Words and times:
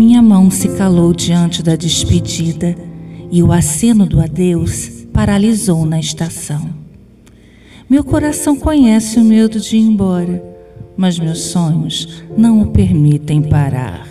não 0.00 0.50
se 0.50 0.68
calou 0.76 1.12
diante 1.12 1.62
da 1.62 1.76
despedida 1.76 2.74
e 3.30 3.42
o 3.42 3.52
aceno 3.52 4.06
do 4.06 4.18
adeus 4.18 5.06
paralisou 5.12 5.84
na 5.84 6.00
estação. 6.00 6.70
Meu 7.88 8.02
coração 8.02 8.56
conhece 8.56 9.18
o 9.18 9.24
medo 9.24 9.60
de 9.60 9.76
ir 9.76 9.80
embora, 9.80 10.42
mas 10.96 11.18
meus 11.18 11.40
sonhos 11.42 12.22
não 12.36 12.62
o 12.62 12.66
permitem 12.68 13.42
parar. 13.42 14.08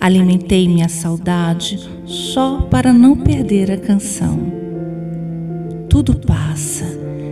Alimentei 0.00 0.68
minha 0.68 0.88
saudade 0.88 1.78
só 2.06 2.62
para 2.62 2.92
não 2.92 3.16
perder 3.16 3.72
a 3.72 3.76
canção. 3.76 4.38
Tudo 5.88 6.14
passa, 6.14 6.86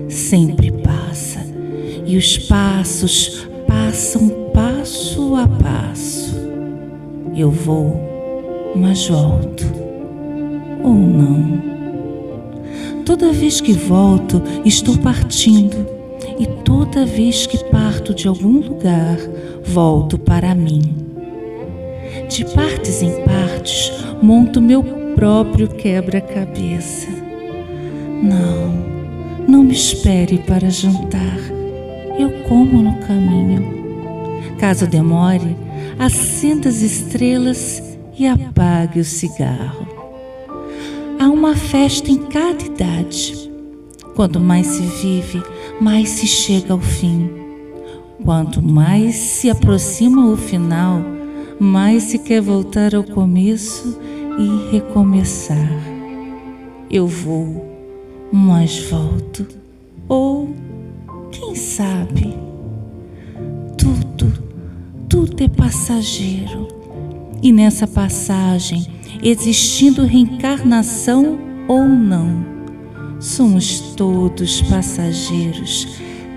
sempre 0.08 0.72
passa, 0.72 1.46
e 2.04 2.16
os 2.16 2.36
passos 2.36 3.46
passam 3.66 4.27
Eu 7.38 7.52
vou, 7.52 8.72
mas 8.74 9.06
volto, 9.06 9.64
ou 10.82 10.92
não. 10.92 11.62
Toda 13.06 13.32
vez 13.32 13.60
que 13.60 13.72
volto, 13.72 14.42
estou 14.64 14.98
partindo, 14.98 15.86
e 16.36 16.46
toda 16.64 17.06
vez 17.06 17.46
que 17.46 17.62
parto 17.70 18.12
de 18.12 18.26
algum 18.26 18.58
lugar, 18.58 19.18
volto 19.62 20.18
para 20.18 20.52
mim. 20.52 20.82
De 22.28 22.44
partes 22.44 23.02
em 23.02 23.22
partes, 23.22 23.92
monto 24.20 24.60
meu 24.60 24.82
próprio 25.14 25.68
quebra-cabeça. 25.68 27.06
Não, 28.20 29.46
não 29.46 29.62
me 29.62 29.74
espere 29.74 30.38
para 30.38 30.68
jantar 30.68 31.38
eu 32.18 32.32
como 32.48 32.82
no 32.82 32.98
caminho. 33.06 33.78
Caso 34.58 34.88
demore, 34.88 35.56
acenda 35.98 36.68
as 36.68 36.80
estrelas 36.80 37.82
e 38.18 38.26
apague 38.26 39.00
o 39.00 39.04
cigarro. 39.04 39.86
Há 41.18 41.28
uma 41.28 41.56
festa 41.56 42.10
em 42.10 42.18
cada 42.26 42.64
idade. 42.64 43.50
Quanto 44.14 44.38
mais 44.40 44.66
se 44.66 44.82
vive, 44.82 45.42
mais 45.80 46.08
se 46.10 46.26
chega 46.26 46.72
ao 46.72 46.80
fim. 46.80 47.30
Quanto 48.24 48.62
mais 48.62 49.14
se 49.16 49.50
aproxima 49.50 50.26
o 50.30 50.36
final, 50.36 51.02
mais 51.58 52.04
se 52.04 52.18
quer 52.18 52.40
voltar 52.40 52.94
ao 52.94 53.04
começo 53.04 53.98
e 54.38 54.72
recomeçar. 54.72 55.70
Eu 56.90 57.06
vou, 57.06 57.64
mas 58.32 58.78
volto. 58.88 59.46
Ou 60.08 60.54
quem 61.30 61.54
sabe? 61.54 62.34
Tudo, 63.76 64.47
tudo 65.08 65.42
é 65.42 65.48
passageiro. 65.48 66.68
E 67.42 67.52
nessa 67.52 67.86
passagem, 67.86 68.86
existindo 69.22 70.04
reencarnação 70.04 71.38
ou 71.68 71.86
não, 71.86 72.44
somos 73.20 73.80
todos 73.96 74.60
passageiros 74.62 75.88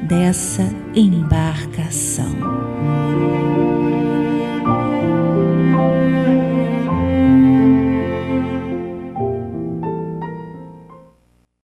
dessa 0.08 0.64
embarcação. 0.95 2.31